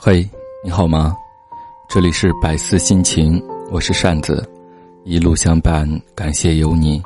[0.00, 0.24] 嘿，
[0.62, 1.12] 你好吗？
[1.88, 4.48] 这里是百思心情，我是扇子，
[5.02, 7.02] 一路相伴，感谢有你。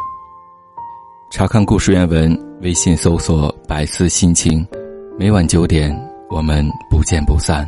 [1.30, 4.64] 查看故事原文，微信搜索“百思心情”，
[5.18, 5.90] 每晚九点，
[6.28, 7.66] 我们不见不散。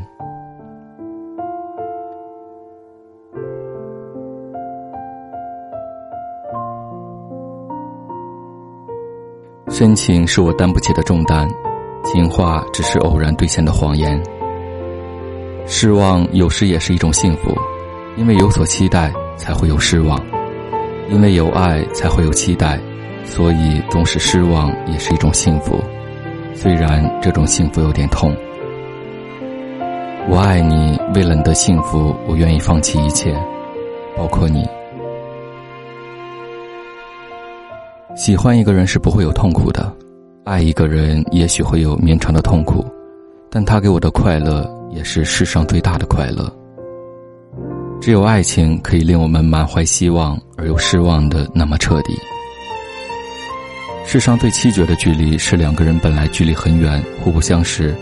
[9.71, 11.49] 深情是我担不起的重担，
[12.04, 14.22] 情话只是偶然兑现的谎言。
[15.67, 17.56] 失望有时也是一种幸福，
[18.16, 20.20] 因为有所期待才会有失望，
[21.09, 22.78] 因为有爱才会有期待，
[23.24, 25.82] 所以纵使失望也是一种幸福，
[26.54, 28.34] 虽然这种幸福有点痛。
[30.28, 33.34] 我爱你，为了你的幸福，我愿意放弃一切，
[34.16, 34.66] 包括你。
[38.15, 39.92] 喜欢一个人是不会有痛苦的，
[40.45, 42.84] 爱一个人也许会有绵长的痛苦，
[43.51, 44.73] 但他给我的快乐。
[44.94, 46.50] 也是世上最大的快乐。
[48.00, 52.14] 只有爱情可以令我们满怀希望而又失望的那么彻底。
[54.06, 57.95] 世上最凄绝的距离是两个人本来距离很远，互不相识，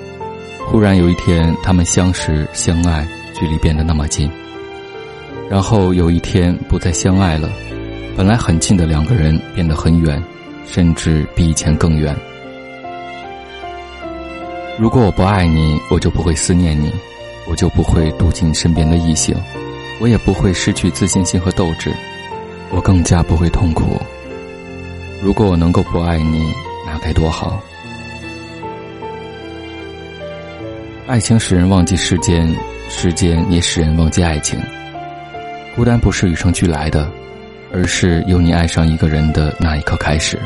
[0.67, 4.29] 忽然有一天他们相识相爱，距离变得那么近。
[5.49, 7.49] 然后有一天不再相爱了，
[8.17, 10.23] 本来很近的两个人变得很远，
[10.67, 12.15] 甚至比以前更远。
[14.83, 16.93] 如果我不爱你，我就不会思念你，
[17.47, 19.33] 我就不会妒忌你身边的异性，
[20.01, 21.95] 我也不会失去自信心和斗志，
[22.69, 23.97] 我更加不会痛苦。
[25.23, 26.53] 如果我能够不爱你，
[26.85, 27.63] 那该多好。
[31.07, 32.53] 爱情使人忘记时间，
[32.89, 34.61] 时间也使人忘记爱情。
[35.77, 37.09] 孤单不是与生俱来的，
[37.73, 40.37] 而是由你爱上一个人的那一刻开始。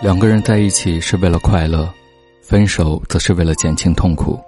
[0.00, 1.92] 两个人在一起是为了快乐，
[2.40, 4.38] 分手则是为了减轻痛苦。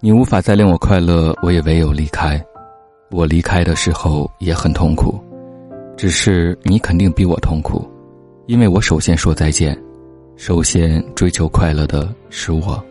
[0.00, 2.42] 你无法再令我快乐，我也唯有离开。
[3.10, 5.22] 我离开的时候也很痛苦，
[5.98, 7.86] 只是你肯定比我痛苦，
[8.46, 9.78] 因为我首先说再见，
[10.34, 12.82] 首先追求快乐的是我。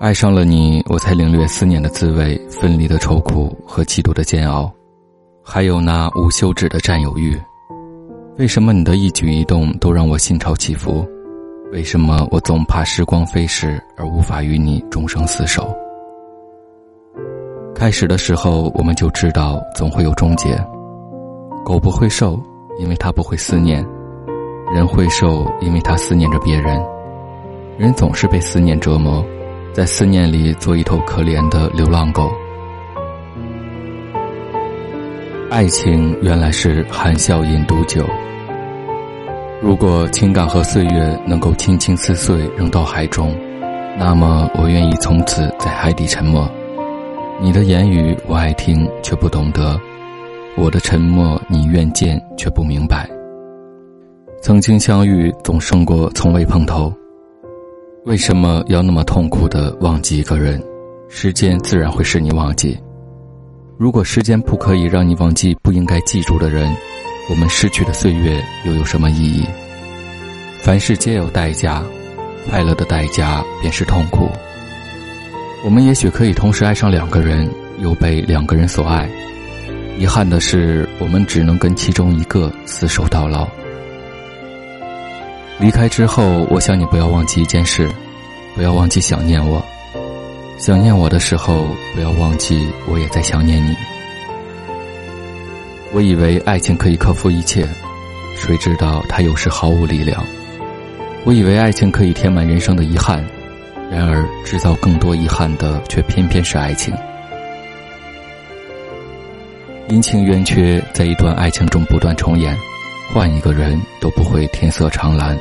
[0.00, 4.72] 爱上了你，我才领略思念的滋味，分离的愁苦和嫉妒的煎熬，
[5.44, 7.38] 还有那无休止的占有欲。
[8.38, 11.06] 为什么你的一举一动都让我心潮起伏？
[11.70, 15.76] 为什么我总怕时光飞逝而无法与你终生厮守？
[17.74, 20.58] 开始的时候我们就知道总会有终结。
[21.62, 22.40] 狗不会瘦，
[22.78, 23.84] 因为它不会思念；
[24.74, 26.82] 人会瘦，因为他思念着别人。
[27.76, 29.22] 人总是被思念折磨，
[29.74, 32.32] 在思念里做一头可怜的流浪狗。
[35.52, 38.08] 爱情原来是含笑饮毒酒。
[39.60, 43.36] 如果情感和岁月能够轻轻撕碎，扔到海中，
[43.98, 46.50] 那么我愿意从此在海底沉默。
[47.38, 49.78] 你的言语我爱听，却不懂得；
[50.56, 53.06] 我的沉默你愿见，却不明白。
[54.40, 56.90] 曾经相遇总胜过从未碰头。
[58.06, 60.64] 为什么要那么痛苦的忘记一个人？
[61.10, 62.74] 时间自然会使你忘记。
[63.82, 66.72] 如果时间不可以让你忘记不应该记住的人，
[67.28, 69.44] 我们失去的岁月又有什么意义？
[70.60, 71.82] 凡事皆有代价，
[72.48, 74.30] 快乐的代价便是痛苦。
[75.64, 77.50] 我们也许可以同时爱上两个人，
[77.80, 79.10] 又被两个人所爱。
[79.98, 83.48] 遗憾的是，我们只能跟其中一个厮守到老。
[85.58, 87.90] 离开之后，我想你不要忘记一件事，
[88.54, 89.60] 不要忘记想念我。
[90.58, 93.74] 想念我的时候，不要忘记我也在想念你。
[95.92, 97.66] 我以为爱情可以克服一切，
[98.36, 100.24] 谁知道它有时毫无力量。
[101.24, 103.24] 我以为爱情可以填满人生的遗憾，
[103.90, 106.94] 然而制造更多遗憾的却偏偏是爱情。
[109.88, 112.56] 阴晴圆缺在一段爱情中不断重演，
[113.12, 115.38] 换一个人都不会天色长蓝。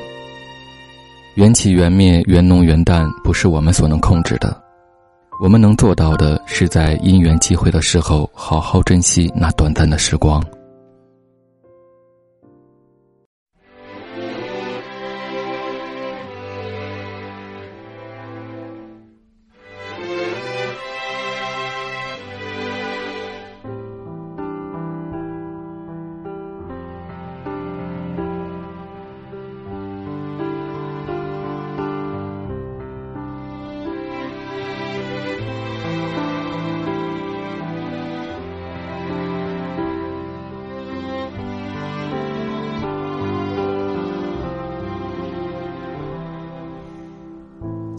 [1.36, 4.61] 缘起缘灭，缘浓缘淡，不是我们所能控制的。
[5.42, 10.40] 我们能做到的，是在因缘际会的时候，好好珍惜那短暂的时光。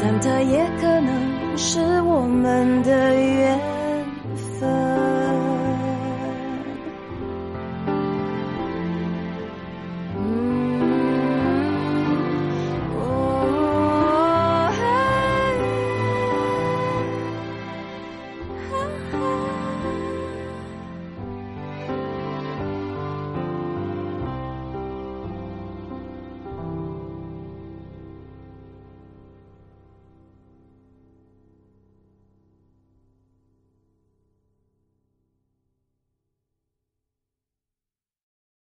[0.00, 3.77] 但它也可能是我们的缘。